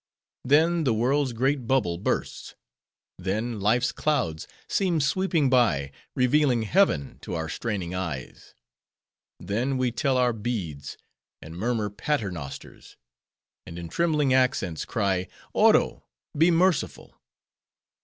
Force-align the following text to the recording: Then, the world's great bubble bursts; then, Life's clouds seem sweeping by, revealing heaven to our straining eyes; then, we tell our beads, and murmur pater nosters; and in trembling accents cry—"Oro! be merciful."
Then, 0.43 0.83
the 0.83 0.95
world's 0.95 1.31
great 1.31 1.67
bubble 1.67 1.99
bursts; 1.99 2.55
then, 3.19 3.59
Life's 3.59 3.91
clouds 3.91 4.47
seem 4.67 4.99
sweeping 4.99 5.47
by, 5.47 5.91
revealing 6.15 6.63
heaven 6.63 7.19
to 7.21 7.35
our 7.35 7.47
straining 7.47 7.93
eyes; 7.93 8.55
then, 9.39 9.77
we 9.77 9.91
tell 9.91 10.17
our 10.17 10.33
beads, 10.33 10.97
and 11.39 11.55
murmur 11.55 11.91
pater 11.91 12.31
nosters; 12.31 12.97
and 13.67 13.77
in 13.77 13.89
trembling 13.89 14.33
accents 14.33 14.85
cry—"Oro! 14.85 16.07
be 16.35 16.49
merciful." 16.49 17.21